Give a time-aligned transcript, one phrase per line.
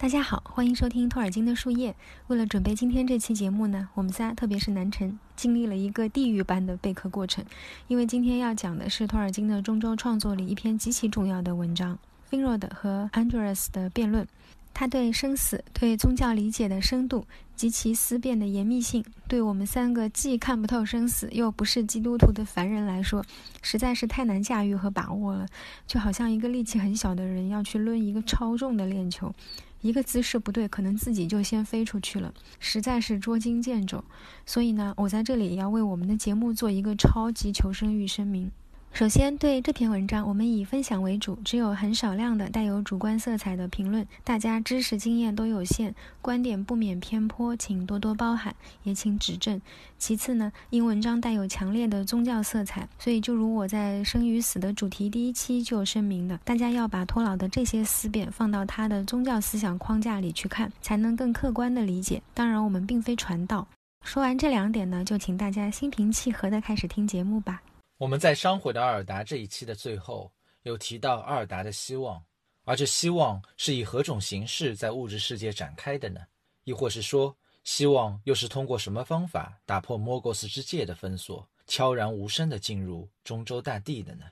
[0.00, 1.94] 大家好，欢迎收听托尔金的树叶。
[2.28, 7.44] 为了准备今天这期节目呢，我们仨，特别是南辰，经历了一个地狱般的备课过程。
[7.86, 11.98] 因为今天要讲的是托尔金的中周创作里一篇极其重要的文章——
[12.32, 14.26] Finrod 和 Andreas 的辩论。
[14.72, 23.22] 他对生死、对宗教理解的深度及其思辨的严密性，对我们三个既看不透生死又不是基督徒的凡人来说，
[23.60, 25.46] 实在是太难驾驭和把握了。
[25.86, 29.34] 就好像一个力气很小的人要去抡一个超重的链球。
[29.80, 34.04] 一个姿势不对，可能自己就先飞出去了，实在是捉襟见肘。
[34.44, 38.50] 所以呢，我在这里也要为我们的节目做一个超级求生欲声明。
[38.92, 49.58] 首先，对这篇文章，我们以分享为主，只有很少量的带有主观色彩的评论，大家知识经验都有限，观点不免偏颇，请多多包涵，也请指正。
[49.96, 62.20] 其次呢，因文章带有强烈的宗教色彩，所以就如我在生与死的主题第一期就声明的，大家要把托老的这些思辨放到他的宗教思想框架里去看，才能更客观的理解。
[62.34, 63.66] 当然，我们并非传道。
[64.04, 67.62] 说完这两点呢，就请大家心平气和的开始听节目吧。
[68.00, 72.24] 我们在《伤毁的阿尔达》这一期的最后有提到阿尔达的希望，
[72.64, 76.18] 而这希望是以何种形式在物质世界展开的呢？
[76.64, 84.24] 亦或是说，希望又是通过什么方法打破莫戈斯之界的封锁，悄然无声地进入中州大地的呢？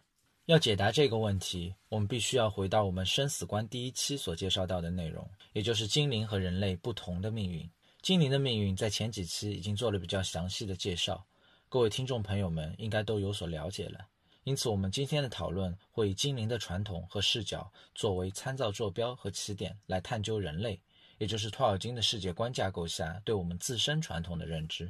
[0.46, 7.68] 要解答这个问题，我们必须要回到我们生死观第一期所介绍到的内容，也就是精灵和人类不同的命运。
[8.00, 11.22] 精灵的命运在前几期已经做了比较详细的介绍。
[11.70, 14.08] 各位听众朋友们应该都有所了解了，
[14.44, 20.80] 因此我们今天的讨论会以精灵的传统和视角作为参照坐标和起点，来探究人类，
[21.18, 24.88] 也就是托尔金的世界观架构下对我们自身传统的认知。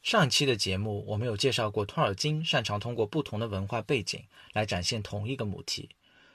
[0.00, 5.90] 上一期的节目我们有介绍过，托尔金擅长通过不同的文化背景来展现同一个母题。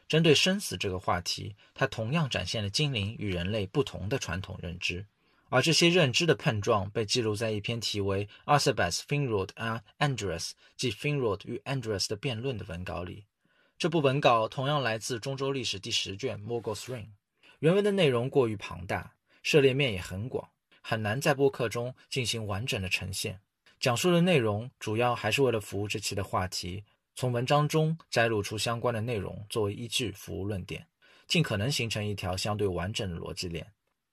[0.07, 5.03] 针对生死这个话题，他同样展现了精灵与人类不同的传统认知。
[5.49, 13.25] 而这些认知的碰撞被记录在一篇题为《Arthebas Finrod and andres》即 Finrod 与 andres 的辩论的文稿里。
[13.77, 17.05] 这部文稿同样来自中州历史第十卷《Morgoth Reign》。
[17.59, 20.49] 原文的内容过于庞大，涉猎面也很广，
[20.81, 23.39] 很难在播客中进行完整的呈现。
[23.79, 26.83] 讲述的内容主要还是为了服务这期的话题，
[27.15, 30.85] 从文章中摘录出相关的内容作为依据服务论点，
[31.27, 33.65] 尽可能形成一条相对完整的逻辑链。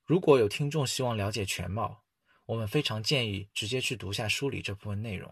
[0.07, 2.01] 如果有听众希望了解全貌，
[2.45, 5.29] 我们非常建议直接去读下书里这部分内容。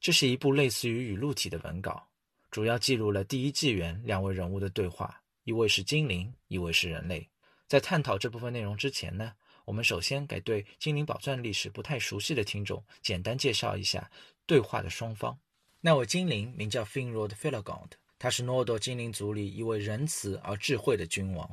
[0.00, 2.08] 这是一部类似于语录体的文稿，
[2.48, 7.28] 主要记录了第一纪元两位人物的对话，一位是精灵，一位是人类。
[7.66, 9.32] 在探讨这部分内容之前呢，
[9.64, 14.08] 我们首先给对精灵宝钻历史不太熟悉的听众简单介绍一下
[14.46, 15.36] 对话的双方。
[15.80, 17.90] 那位精灵名叫 Finrod Felagund，
[18.20, 21.50] 他是诺多精灵族里一位仁慈而智慧的君王。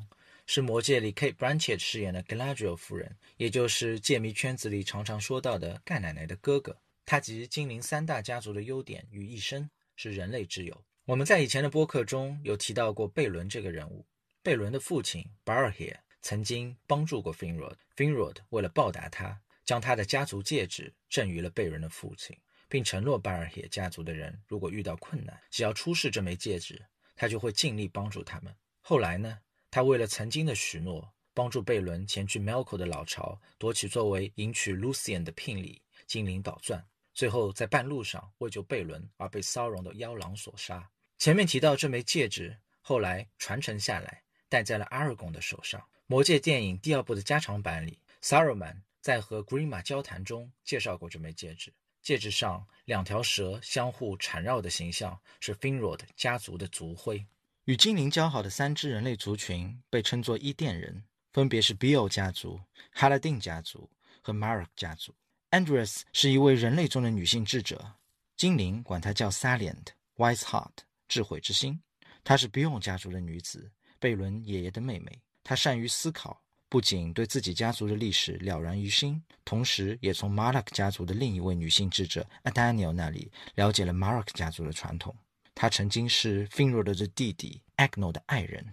[0.51, 6.75] 是魔戒里 Kate Blanchett 饰演的 Galadriel 夫人，也就是戒迷圈子里常常说到的盖奶奶的哥哥。
[7.05, 10.83] 他集精灵三大家族的优点于一身，是人类之友。
[11.05, 14.03] 我们在以前的播客中有提到过贝伦这个人物。
[14.41, 22.35] 贝伦的父亲 Barahir 曾经帮助过 Finrod，Finrod 为了报答他，将他的家族戒指赠予了贝伦的父亲，
[22.67, 26.83] 并承诺 Barahir 家族的人如果遇到困难，只要出示这枚戒指，
[27.15, 28.51] 他就会尽力帮助他们。
[28.81, 29.37] 后来呢？
[29.71, 40.89] 他为了曾经的许诺，帮助贝伦前去 melko 的老巢夺取作为迎娶 Lucian 的聘礼精灵宝钻，最后在半路上为救贝伦而被骚容的妖狼所杀。
[41.17, 45.85] 前面提到这枚戒指后来传承下来，戴在了阿尔贡的手上。
[46.07, 57.23] 魔戒电影第二部的加长版里，Saruman 在和 Grima 交谈中介绍过这枚戒指，戒指上两条蛇相互缠绕的形象是 Finrod 家族的族徽。
[57.69, 62.59] 与精灵交好的三支人类族群被称作伊甸人，分别是 Beal 家族、
[62.89, 63.87] 哈拉丁家族
[64.23, 65.13] 和 Mark 家族。
[65.51, 67.93] Andres 是一位人类中的女性智者，
[68.35, 70.71] 精灵管她叫 Salient（Wise Heart，
[71.07, 71.79] 智慧之心）。
[72.25, 73.69] 她是 Beal 家族的女子，
[73.99, 75.21] 贝伦爷爷的妹妹。
[75.43, 85.15] 她善于思考，不仅对自己家族的历史了然于心，同时也从 Mark 家族的另一位女性智者 Adaniel 那里了解了 Mark 家族的传统。
[85.53, 88.65] 他曾经是 Finrod 的弟弟 Agno 的爱人。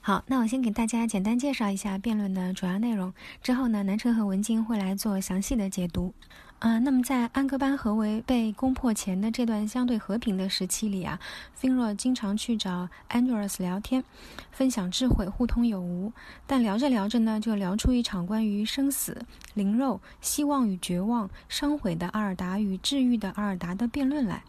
[0.00, 3.12] 好，那我先给大家简单介绍一下辩论的主要内容。
[3.42, 6.14] 之后呢，南城和文静会来做详细的解读。
[6.60, 11.20] 啊，那么在安格班合围被攻破前的这段相对和平的时期里啊
[11.60, 14.02] ，Finro 经常去找 Andreas 聊天，
[14.50, 16.12] 分享智慧，互通有无。
[16.46, 19.24] 但聊着聊着呢，就聊出一场关于生死、
[19.54, 24.42] 灵肉、希望与绝望、伤毁的阿尔达与治愈的阿尔达的辩论来。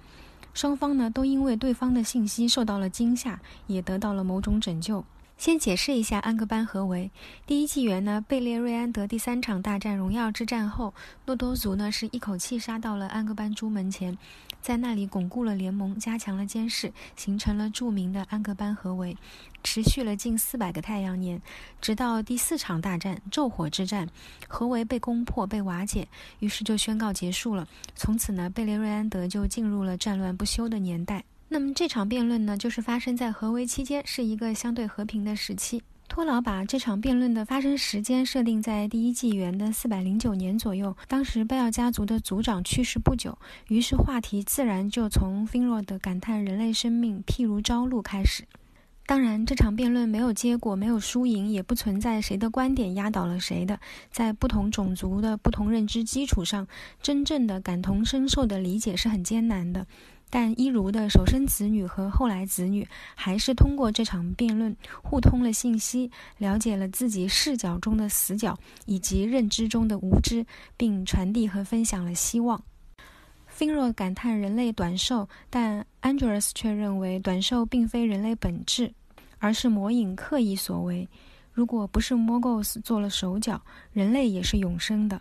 [0.53, 5.03] 双方呢都因为对方的信息受到了惊吓，也得到了某种拯救。
[5.39, 7.09] 先解释一下安格班合围。
[7.47, 10.93] 第一纪元呢，贝列瑞安德第三场大战荣耀之战后，
[11.25, 14.17] 诺多族呢是一口气杀到了安格班朱门前，
[14.61, 19.15] 在那里巩固了联盟，加强了监视，形成了著名的安格班合围，
[19.63, 21.41] 持续了近四百个太阳年，
[21.79, 24.09] 直到第四场大战——昼火之战，
[24.45, 26.05] 合围被攻破、被瓦解，
[26.39, 27.65] 于是就宣告结束了。
[27.95, 31.23] 从此呢，贝列瑞安德就进入了战乱不休的年代。
[31.51, 35.81] 那么这场辩论呢，就是发生在合围期间，是一个相对和平的时期。
[36.07, 40.95] 托劳把这场辩论的发生时间设定在第一纪元的四百零九年左右。
[41.07, 43.37] 当时贝奥家族的族长去世不久，
[43.67, 48.43] 于是话题自然就从菲若的感叹人类生命譬如朝露开始。
[49.07, 53.79] 当然，这场辩论没有结果，没有输赢，也不存在谁的观点压倒了谁的。
[54.11, 56.67] 在不同种族的不同认知基础上，
[57.01, 59.87] 真正的感同身受的理解是很艰难的。
[60.31, 68.55] 但伊如的首生子女和后来子女还是通过这场辩论互通了信息，了解了自己视角中的死角
[68.85, 70.45] 以及认知中的无知，
[70.77, 72.61] 并传递和分享了希望。
[73.47, 78.93] 菲若感叹人类短寿，但安吉尔斯却认为短寿并非人类本质，
[79.39, 81.09] 而是魔影刻意所为。
[81.51, 83.59] 如果不是莫戈斯做了手脚，
[83.91, 85.19] 人类也是永生的。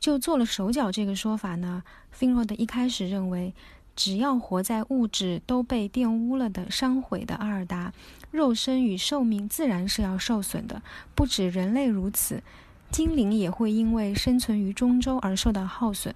[0.00, 1.82] 就做了手脚这个说法呢？
[2.10, 3.54] 菲若的一开始认为。
[4.00, 7.92] 只要活在物质都被玷污了的伤毁的阿尔达，
[8.30, 10.80] 肉身与寿命自然是要受损的。
[11.14, 12.42] 不止人类如此，
[12.90, 16.14] 精灵也会因为生存于中州而受到耗损。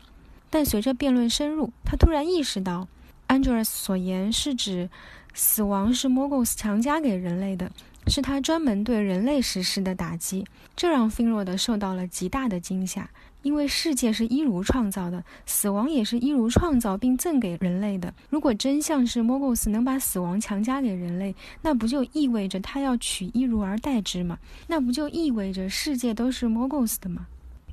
[0.48, 2.88] 但随着辩论深入，他突然意识到，
[3.26, 4.88] 安吉尔斯所言是指
[5.34, 7.70] 死亡是莫戈斯强加给人类的，
[8.06, 10.44] 是他专门对人类实施的打击。
[10.76, 13.08] 这让菲若德受到了极大的惊吓。
[13.42, 18.14] 因为世界是一如创造的，死亡也是一如创造并赠给人类的。
[18.30, 24.38] 如果真相是莫戈斯能把死亡强加给人类，那不就意味着他要取一如而代之吗？
[24.66, 27.26] 那不就意味着世界都是莫戈斯的吗？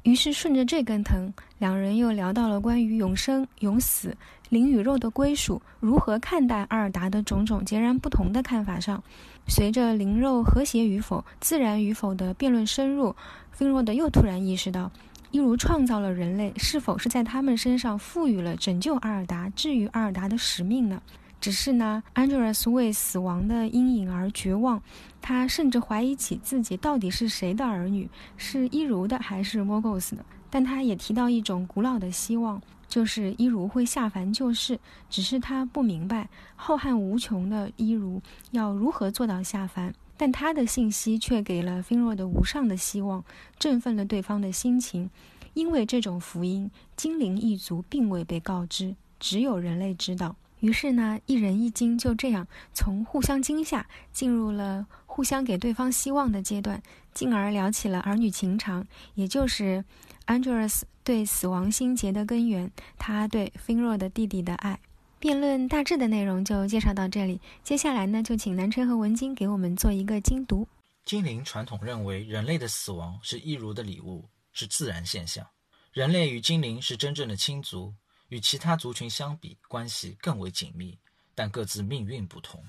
[0.03, 4.17] 于是顺着这根藤，两人又聊到了关于永生、永死、
[4.49, 9.01] 灵与肉的归属，如何看待阿尔达的种种截然不同的看法上。
[9.47, 13.15] 随着灵肉和谐与否、自然与否的辩论深入，
[13.51, 14.91] 菲若德又突然意识到。
[15.31, 21.01] 一如创造了人类，是否是在他们身上赋予了拯救阿尔达、治愈阿尔达的使命呢？
[21.39, 24.81] 只是呢，安吉尔斯为死亡的阴影而绝望，
[25.21, 30.25] 他甚至怀疑起自己到底是谁的儿女，是伊如的还是莫戈斯的。
[30.49, 32.61] 但他也提到一种古老的希望，
[32.91, 34.77] 就是伊如会下凡救世，
[35.09, 36.27] 只是他不明白
[36.57, 38.21] 浩瀚无穷的伊如
[38.51, 39.93] 要如何做到下凡。
[40.17, 43.23] 但他的信息却给了菲若的无上的希望，
[43.57, 45.09] 振奋了对方的心情。
[45.53, 50.35] 因为这种福音，精灵一族并未被告知，只有人类知道。
[50.59, 56.83] 于是呢，一人一惊就这样从互相惊吓进入了互相给对方希望的阶段，
[57.13, 58.85] 进而聊起了儿女情长，
[59.15, 59.83] 也就是
[60.31, 64.79] 安吉尔斯对死亡心结的根源，他对菲若的弟弟的爱。
[65.19, 70.65] 辩论大致的内容就介绍到这里，接下来呢，就请南辰和文晶给我们做一个精读。
[71.03, 74.23] 精灵传统认为，人类的死亡是一如的礼物，
[74.53, 75.45] 是自然现象。
[75.91, 77.93] 人类与精灵是真正的亲族，
[78.29, 80.97] 与其他族群相比，关系更为紧密，
[81.35, 82.63] 但各自命运不同。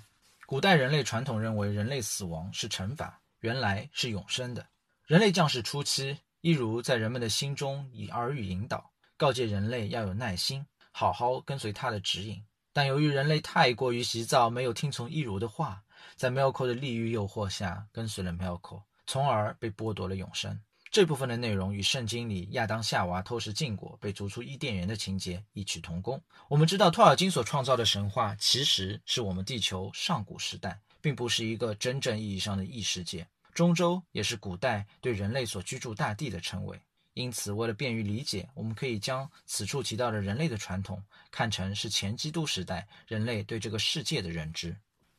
[0.47, 4.67] 古代人类传统认为，人类死亡是惩罚，原来是永生的。
[5.07, 10.67] 人类降世初期，一如在人们的心中以耳语引导，告诫人类要有耐心。
[10.91, 15.85] 好好跟随他的指引，但由于人类太过于急躁，没有听从一如的话，
[16.17, 20.61] 在 m e l k o 的利欲诱惑下，跟随了 m e l k o 从而被剥夺了永生。
[20.91, 26.21] 这部分的内容与圣经里亚当夏娃偷食禁果被逐出伊甸园的情节异曲同工。
[26.49, 33.25] 我们知道托尔金所创造的神话其实是我们地球上古时代，并不是一个真正意义上的异世界。
[33.53, 36.81] 中州也是古代对人类所居住大地的称谓。
[37.15, 44.75] 因此，为了便于理解，我们可以将此处提到的人类的传统看成是前基督时代人类对这个世界的认知。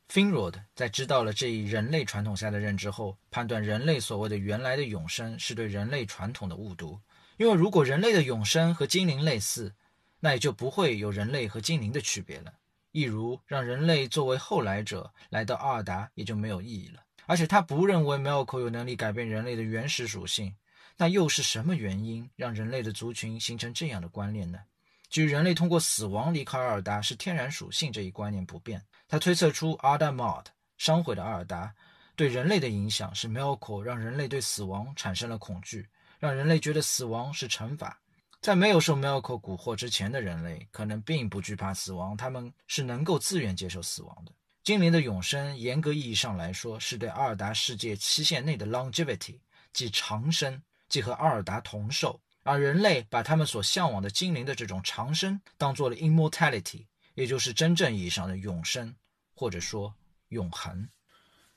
[0.08, 7.00] Finrod 在知道了这一人类传统下的认知后，判断人类所谓的原来的永生是对人类传统的误读。
[7.36, 9.72] 因为如果人类的永生和精灵类似，
[10.18, 12.52] 那也就不会有人类和精灵的区别了。
[12.90, 17.02] 一如让人类作为后来者来到阿尔达，也就没有意义了。
[17.26, 20.54] 而且他不认为 Melko 有能力改变人类的原始属性。
[20.96, 24.60] 那又是什么原因让人类的族群形成这样的观念呢？
[25.08, 30.44] 据人类通过死亡离开阿尔达是天然属性这一观念不变，他推测出阿达 mod
[30.78, 31.74] 伤毁的阿尔达
[32.14, 35.88] 对人类的影响是 Melko 让人类对死亡产生了恐惧，
[36.20, 38.00] 让人类觉得死亡是惩罚。
[38.40, 44.32] 在没有受 Melko 蛊惑之前的人类可能并不惧怕死亡，他们是能够自愿接受死亡的。
[44.64, 49.38] 精灵的永生，严格意义上来说，是对阿尔达世界期限内的 longevity，
[49.74, 52.18] 即长生，即和阿尔达同寿。
[52.44, 58.96] 而人类把他们所向往的精灵的这种长生，当做了 immortality，也就是真正意义上的永生，
[59.34, 59.94] 或者说
[60.28, 60.88] 永恒。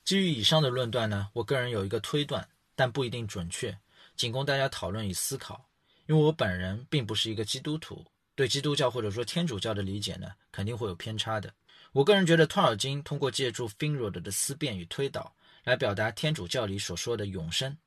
[0.04, 3.78] 基于以上的论断呢，我个人有一个推断，但不一定准确，
[4.18, 5.70] 仅供大家讨论与思考。
[6.08, 11.54] 因为我本人并不是一个基督徒，对基督教或者说天主教的理解呢，肯定会有偏差的。
[11.94, 17.78] 我个人觉得，托尔金通过借助 Finrod 的思辨与推导，来表达天主教里所说的永生。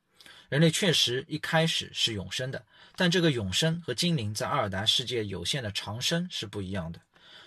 [0.48, 2.64] 人类确实一开始是永生的，
[2.96, 7.00] 但这个永生和精灵在阿尔达世界有限的长生是不一样的，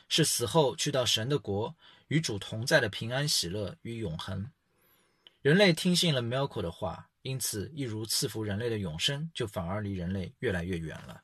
[0.07, 1.75] 是死后去到神的国，
[2.07, 4.49] 与主同在的平安喜乐与永恒。
[5.41, 11.21] 人类听信了 m e l k o 的话，因此一如赐福人类的永生，就反而离人类越来越远了。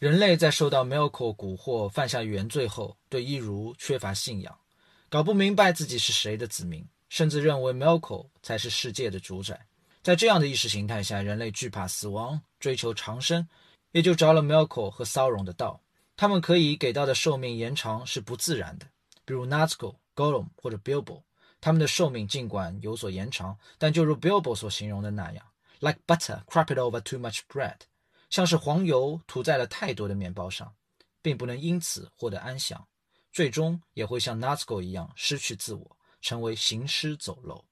[0.00, 4.58] 人类在受到 m e l k o 蛊惑，犯下原罪后，对一如缺乏信仰。
[5.10, 9.66] 搞不明白自己是谁的子民，甚至认为 Melko 才是世界的主宰。
[10.04, 13.48] 在这样的意识形态下，人类惧怕死亡，追求长生，
[13.90, 15.82] 也就着了 Melko 和 Sauron 的道。
[16.16, 18.86] 他们可以给到的寿命延长是不自然的，
[19.24, 21.22] 比如 Nazgul、Gollum 或者 Bilbo，
[21.60, 25.44] 他们的寿命尽管有所延长，但就如 Bilbo 所形容的那样
[25.80, 27.78] ，like butter crapped over too much bread，
[28.28, 30.72] 像是黄油涂在了太多的面包上，
[31.20, 32.86] 并不能因此获得安详。
[33.32, 37.64] 最终也会像 Nazgul 一样失去自我，成为行尸走肉。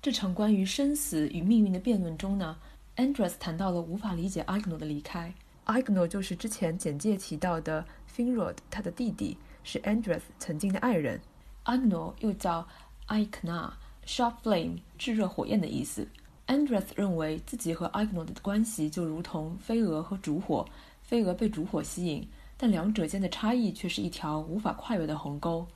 [0.00, 2.56] 这场关于生死与命运的辩论中呢
[2.96, 5.34] ，Andres 谈到了无法理解 Ignor 的离开。
[5.64, 11.20] Ignor 就是之前简介提到的 Finrod，他的弟弟是 Andres 曾经的爱人。
[11.64, 12.68] Ignor 又叫
[13.08, 16.06] Ikna，Sharp Flame，炙热火焰的意思。
[16.46, 20.64] Andres 认为自己和 Ignor 的关系就如同飞蛾和烛火，
[21.02, 22.28] 飞蛾被烛火吸引。
[22.58, 25.66] 但两者间的差异却是一条无法跨越的鸿沟。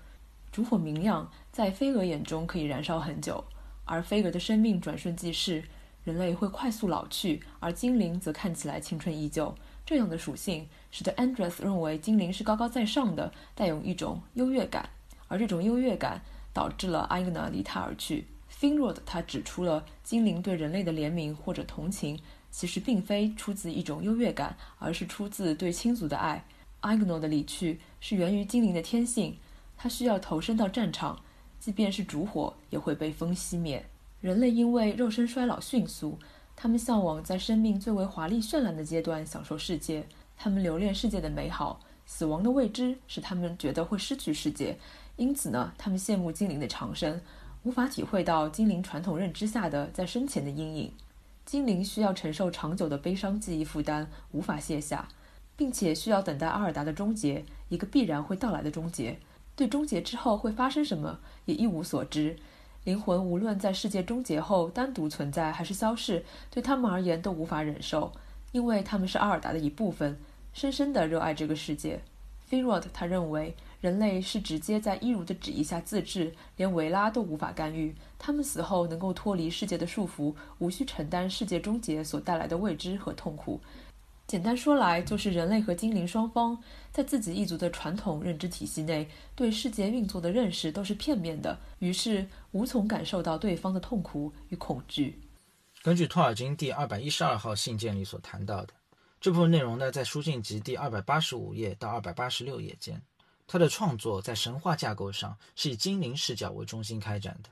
[0.51, 3.45] 烛火明亮，在飞蛾眼中可以燃烧很久，
[3.85, 5.65] 而飞蛾的生命转瞬即逝，
[6.05, 9.55] 人类会快速老去，而精灵则看起来青春依旧。
[9.87, 14.91] 这样的属性使得 Andres 认为精灵是高高在上的，带有一种优越感，
[15.29, 16.23] 而这种优越感
[16.53, 18.27] 导致了 Igna 离他而去。
[18.61, 22.19] Finrod 他指出了精灵对人类的怜悯或者同情，
[22.51, 26.45] 其实并非出自一种优越感，而是出自对亲族的爱。
[26.83, 29.37] Igno 的离去是源于精灵的天性，
[29.77, 31.21] 它需要投身到战场，
[31.59, 33.85] 即便是烛火也会被风熄灭。
[34.21, 36.19] 人类因为肉身衰老迅速，
[36.55, 40.07] 他们向往在生命最为华丽绚烂的阶段享受世界，
[40.37, 41.81] 他们留恋世界的美好。
[42.07, 44.77] 死亡的未知使他们觉得会失去世界，
[45.17, 47.21] 因此呢，他们羡慕精灵的长生，
[47.63, 50.93] 无法体会到精灵传统认知下的在生前的阴影。
[51.47, 55.09] 精灵需要承受长久的悲伤记忆负担，无法卸下。
[55.61, 59.19] 并且需要等待阿尔达的终结，一个必然会到来的终结。
[59.55, 62.35] 对终结之后会发生什么也一无所知。
[62.85, 68.11] 灵魂无论在世界终结后单独存在还是消逝，对他们而言都无法忍受，
[68.53, 70.19] 因为他们是阿尔达的一部分，
[70.55, 72.01] 深深地热爱这个世界。
[72.51, 77.95] Finrod 他认为人类是直接在伊如的旨意下自治，连维拉都无法干预。
[78.19, 83.61] 他们死后能够脱离世界的束缚，无需承担世界终结所带来的未知和痛苦。
[84.31, 86.57] 简单说来，就是人类和精灵双方
[86.93, 95.21] 在自己一族的传统认知体系内，对世界运作的认识都是片面的，于是无从感受到对方的痛苦与恐惧。
[95.83, 98.73] 根据托尔金第二百一十二号信件里所谈到的
[99.21, 103.03] 这部分内容呢，在书信集第二百八十五页到二百八十六页间，
[103.49, 107.51] 他的创作在神话架构上是以精灵视角为中心开展的，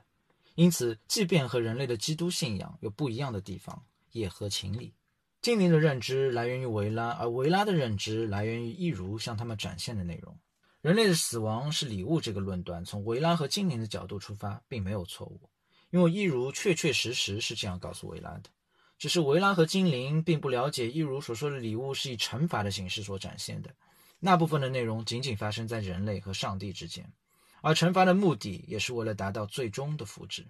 [0.55, 3.83] 因此，即便和人类的基督信仰有不一样的地方，
[4.13, 4.93] 也合情理。
[5.41, 10.37] 精灵的认知来源于维拉，而维拉的认知来源于一如向他们展现的内容。
[10.81, 15.49] 人类的死亡是礼物这个论断，从维拉和精灵的角度出发，并没有错误，
[15.91, 18.49] 因为一如确确实实是这样告诉维拉的。
[18.97, 23.73] 只是维拉和精灵并不了解一如所说的礼物是以惩罚的形式所展现的，
[24.19, 27.09] 那部分的内容仅仅发生在人类和上帝之间，
[27.61, 30.43] 而惩罚的目的也是为了达到最终的福祉。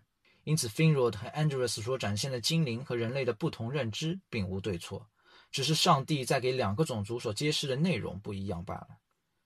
[0.49, 5.07] 因此，Finrod 和 Andros 所展现的精灵和人类的不同认知并无对错，
[5.51, 8.87] 只是上帝在给两个种族所揭示的内容不一样罢了。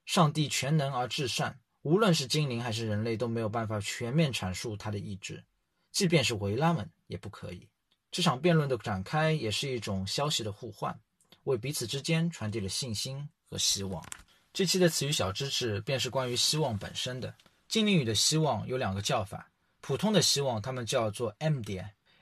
[0.06, 5.44] 上帝全能而至善，无论是精灵还是人类都没有办法全面阐述他的意志，
[5.92, 7.68] 即便是维拉们也不可以。
[8.10, 10.98] 这场辩论的展开也是一种消息的互换，
[11.44, 14.02] 为彼此之间传递了信心和希望。
[14.54, 17.36] 这期的词语小知识便是关于希望本身的。
[17.68, 19.50] 精灵语的希望有两个叫法。
[19.86, 21.78] 普通的希望，他们叫做 M D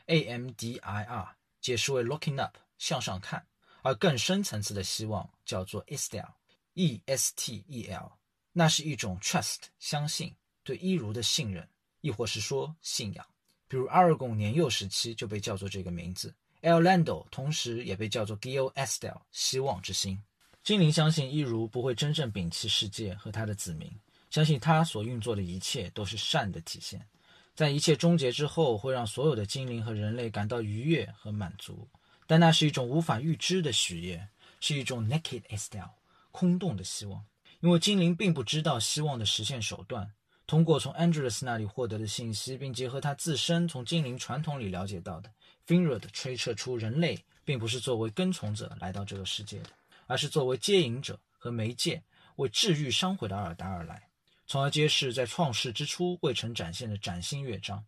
[0.08, 3.40] A M D I R，解释为 looking up，向上看；
[3.84, 8.14] 而更深层次的希望叫做 Estel，E S T E L，
[8.52, 11.70] 那是一种 trust，相信对一如的信任，
[12.02, 13.24] 亦或是说信仰。
[13.68, 20.20] 比如阿尔贡年幼时期就被叫做这个名字，El Lando 同时也被叫做 Gil Estel，希望之星。
[20.64, 23.96] 精灵相信伊如不会真正摒弃世界和他的子民，
[24.32, 27.08] 相信他所运作的一切都是善的体现，
[27.56, 31.88] 在一切终结之后会让所有的精灵和人类感到愉悦和满足。
[32.28, 34.30] 但那是一种无法预知的许愿，
[34.60, 35.90] 是一种 naked Estel，
[36.32, 37.26] 空洞的希望，
[37.60, 40.12] 因为精灵并不知道希望的实现手段。
[40.48, 45.32] 通过从 Andreas 那里获得的信息，并结合他自身从精灵传统里了解到的
[45.68, 49.70] ，Finrod 推测出人类并不是作为跟从者来到这个世界的。
[50.08, 52.04] 而是作为接引者和媒介，
[52.36, 54.10] 为治愈伤毁的阿尔达而来，
[54.52, 57.82] 从而揭示在创世之初未曾展现的崭新乐章。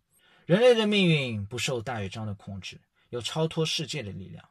[0.45, 2.79] 人类的命运不受大乐章的控制，
[3.09, 4.41] 有超脱世界的力量。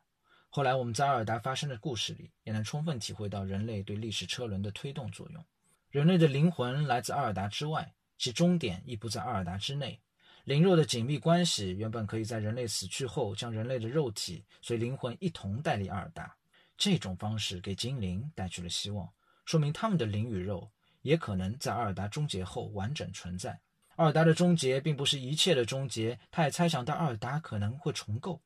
[0.51, 5.43] 后来我们在阿尔达发生的故事里，也能充分体会到人类对历史车轮的推动作用。
[5.89, 9.99] 人类的灵魂来自阿尔达之外，其终点亦不在阿尔达之内。
[10.45, 16.37] 灵肉的紧密关系原本可以在人类死去后，将人类的肉体随灵魂一同带离阿尔达。
[16.77, 19.11] 这种方式给精灵带去了希望，
[19.47, 20.71] 说明他们的灵与肉
[21.03, 23.61] 也可能在阿尔达终结后完整存在。
[23.97, 28.41] 阿尔达的终结并不是一切的终结，他也猜想到阿尔达可能会重构，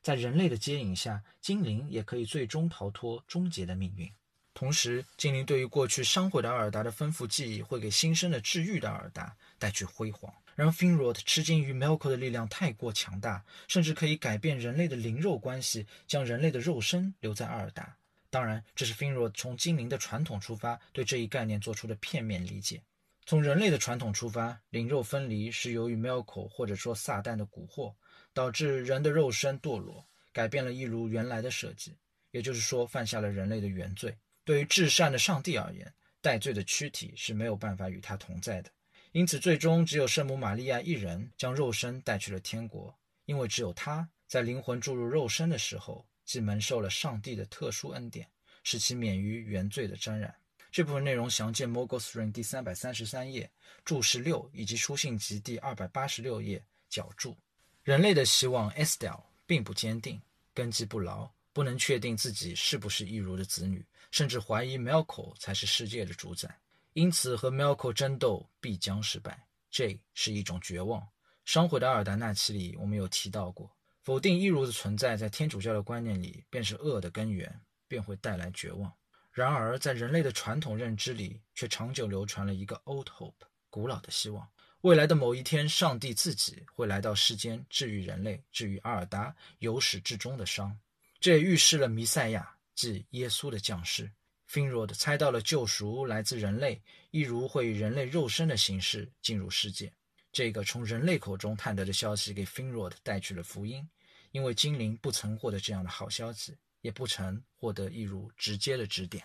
[0.00, 4.08] 在人类的接引下，精灵也可以最终逃脱终结的命运。
[4.54, 10.32] 同时，精灵对于过去伤毁的阿尔达的丰富记忆，会给新生的治愈的阿尔达带去辉煌。
[10.54, 17.96] 然而 Finrod 吃惊于 Melkor 的力量太过强大，甚至可以改变人类的灵肉关系，将人类的肉身留在阿尔达。
[18.32, 22.82] 当然，这是 Finro 从精灵的传统出发对这一概念做出的片面理解。
[23.26, 27.94] 从人类的传统出发，灵肉分离是由于 Melko 或者说撒旦的蛊惑，
[28.32, 31.94] 导致人的肉身堕落，改变了一如原来的设计，
[32.30, 34.16] 也就是说犯下了人类的原罪。
[34.46, 38.70] 对于至善的上帝而言，带罪的躯体是没有办法与他同在的。
[39.12, 48.26] 因此，最终只有圣母玛利亚一人将肉身带去了天国，因为只有她在灵魂注入肉身的时候，即蒙受了上帝的特殊恩典，
[48.62, 50.34] 使其免于原罪的沾染。
[50.70, 53.50] 这部分内容详见《Mogos Ring》第三百三十三页
[53.84, 57.36] 注释六以及书信集第二百八十六页脚注。
[57.82, 60.18] 人类的希望 Estel 并不坚定，
[60.54, 66.58] 根基不牢，不能确定自己是不是易如的子女，甚至怀疑 Melko 才是世界的主宰。
[66.94, 69.46] 因此，和 Melko 争斗必将失败。
[69.70, 71.06] 这是一种绝望。
[71.44, 73.70] 伤毁的阿尔达纳奇里，我们有提到过，
[74.02, 78.92] 否定一如的存在，在天主教的观念里，便是恶的根源，便会带来绝望。
[79.30, 83.32] 然而，在人类的传统认知里，却长久流传了一个 Old Hope，
[83.70, 84.46] 古老的希望：
[84.80, 90.76] 未来的某一天，上帝自己会来到世间，治愈人类，治愈阿尔达由始至终的伤。
[91.20, 94.10] 这也预示了弥赛亚，即耶稣的降世。
[94.50, 99.92] Finrod 猜到了救赎来自人类，一如会以人类肉身的形式进入世界。
[100.32, 103.86] 这个从人类口中探得的消息给 Finrod 带去了福音，
[104.30, 109.22] 因为精灵不曾获得这样的好消息，也不曾获得一如直接的指点。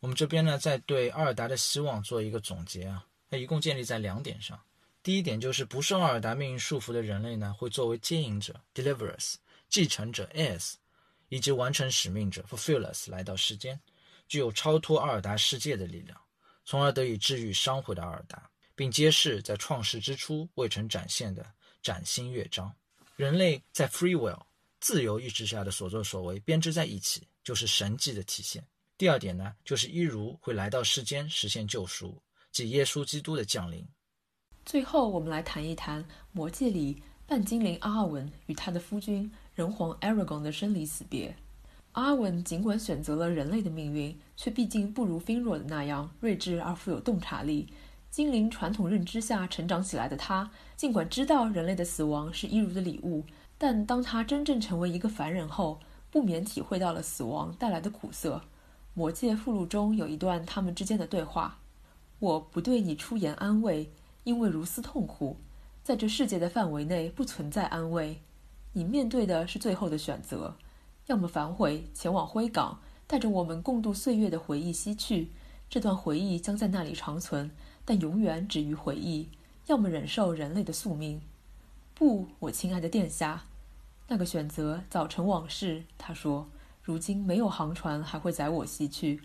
[0.00, 4.60] 我们这边呢，在对阿尔达的希望做一个总结啊，它一共建立在两点上。
[5.02, 9.36] 第一点就是不受阿尔达命运束缚的人类呢，会作为接引者 （Deliverers）、
[9.68, 10.74] 继承者 As，
[11.28, 13.80] 以及完成使命者 （Fulfillers） 来到世间。
[14.26, 16.20] 具有超脱阿尔达世界的力量，
[16.64, 21.44] 从而得以治愈伤毁的阿尔达，并揭示在创世之初未曾展现的
[21.82, 22.72] 崭新乐章。
[23.16, 24.40] 人类在 free will
[24.78, 28.64] 自由意志下的所作所为编织在一起，就是神迹的体现。
[28.96, 33.84] 第二点呢，就是一如会来到世间实现救赎，即耶稣基督的降临。
[34.64, 41.34] 最后，我们来谈一谈魔戒里半精灵阿尔文与他的夫君人皇 Aragon 的生离死别。
[41.92, 47.72] 阿文尽管选择了人类的命运，却毕竟不如菲若的那样睿智而富有洞察力。
[48.10, 53.24] 精灵传统认知下成长起来的他，尽管知道人类的死亡是一如的礼物，
[53.56, 58.42] 但当他真正成为一个凡人后，不免体会到了死亡带来的苦涩。
[58.94, 61.58] 魔戒附录中有一段他们之间的对话
[62.18, 63.92] ：“我不对你出言安慰，
[64.24, 65.36] 因为如斯痛苦，
[65.84, 68.22] 在这世界的范围内不存在安慰。
[68.72, 70.56] 你面对的是最后的选择。”
[71.06, 75.30] 要么反悔，前往灰港，带着我们共度岁月的回忆西去，
[75.70, 77.50] 这段回忆将在那里长存，
[77.88, 79.28] 但永远止于回忆；
[79.66, 81.22] 要么忍受人类的宿命。
[81.94, 83.44] 不，我亲爱的殿下，
[84.08, 85.84] 那个选择早成往事。
[85.96, 86.46] 他说
[86.84, 89.22] ：“如今没有航船还会载我西去，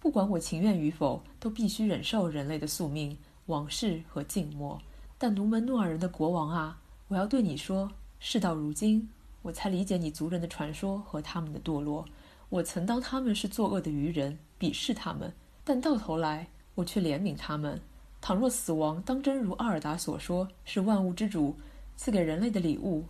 [0.00, 4.80] 不管我情愿与否，都必须忍受人类的宿命、往事和静默。
[5.18, 9.10] 但奴门诺尔人的国王啊，我要对你说，事到如今。”
[9.42, 12.06] 我才理解你族人的传说和他们的堕落。
[12.48, 17.82] 我曾当他们是作恶的愚人，鄙视他们，但到头来我却怜悯他们。
[18.20, 21.56] 倘若死亡当真如阿尔达所说是万物之主
[21.96, 23.04] 赐给人类的礼物，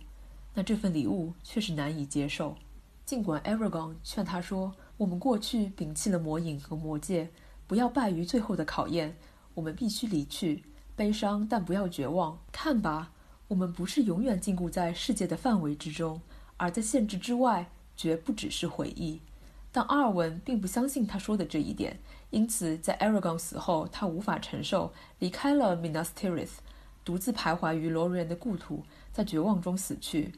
[0.53, 2.55] 那这份礼物却是难以接受。
[3.05, 7.29] 尽管 Aragon 劝他说：“我们过去摒弃了魔影和魔戒，
[7.65, 9.17] 不要败于最后的考验。
[9.55, 10.63] 我们必须离去，
[10.95, 12.39] 悲伤但不要绝望。
[12.51, 13.11] 看吧，
[13.47, 16.21] 我们不是永远禁锢在世界的范围之中，
[16.57, 19.19] 而在限制之外，绝不只是回忆。”
[19.71, 21.99] 但阿尔文并不相信他说的这一点，
[22.31, 26.59] 因此在 Aragon 死后，他无法承受，离开了 Minas Tirith，
[27.03, 30.33] 独自徘徊于罗瑞安的故土，在绝望中死去。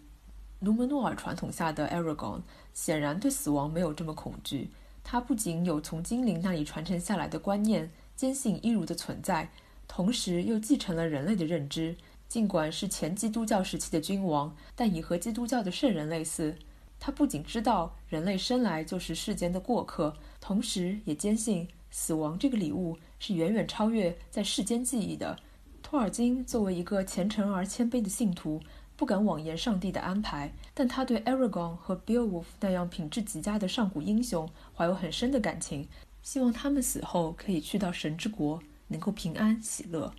[0.60, 2.42] 努门诺尔传统下的 Aragon
[2.74, 4.70] 显然对死亡没有这么恐惧，
[5.04, 9.50] 他不仅有从精灵那里传承下来的观念，坚信伊如的存在，
[9.88, 11.98] 同时又继承了人类的认知。
[12.30, 16.56] 尽管是前基督教时期的君王，但已和基督教的圣人类似。
[16.98, 25.38] 他不仅知道人类生来就是世间的过客，同时也坚信死亡这个礼物是远远超越在世间记忆的。
[25.84, 28.62] 托尔金作为一个虔诚而谦卑的信徒，
[28.96, 35.88] 不敢妄言上帝的安排，但他对 Aragon 和 Beowulf 那样品质极佳的上古英雄怀有很深的感情，
[36.24, 40.14] 希望他们死后可以去到神之国，能够平安喜乐。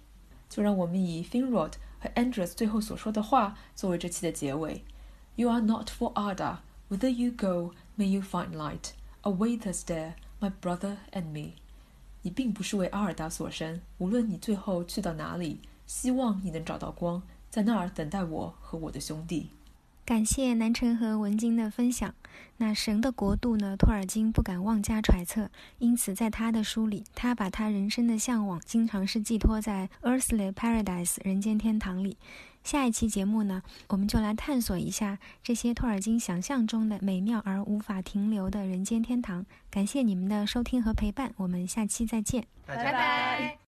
[0.51, 4.85] 就让我们以 Finrod 和 Andros 最后所说的话作为这期的结尾
[5.37, 6.59] ：“You are not for Arda。”
[6.91, 8.91] Whither you go, may you find light.
[9.23, 11.62] Await us there, my brother and me.
[12.23, 19.51] 你并不是为阿尔达所生，无论你最后去到哪里，希望你能找到光，在那儿等待我和我的兄弟。
[20.05, 22.15] 感谢南辰和文晶的分享。
[22.57, 23.77] 那神的国度呢？
[23.77, 32.17] 托尔金不敢妄加揣测，因此在他的书里，他把他人生的向往经常是寄托在 Earthly Paradise 人间天堂里。
[32.63, 39.45] 下一期节目呢，我们就来探索一下这些托尔金想象中的美妙而无法停留的人间天堂。
[39.71, 43.59] 感谢你们的收听和陪伴，我们下期再见，拜拜。